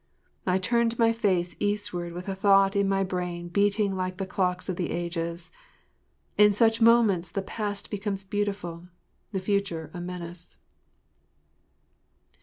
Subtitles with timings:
[0.47, 4.67] I turned my face eastward with a thought in my brain beating like the clock
[4.67, 5.51] of the ages.
[6.39, 8.87] In such moments the past becomes beautiful,
[9.31, 10.57] the future a menace.